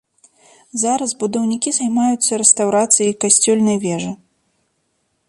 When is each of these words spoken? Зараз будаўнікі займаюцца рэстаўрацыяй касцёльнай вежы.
Зараз 0.83 1.11
будаўнікі 1.23 1.73
займаюцца 1.77 2.31
рэстаўрацыяй 2.45 3.13
касцёльнай 3.27 3.77
вежы. 3.85 4.11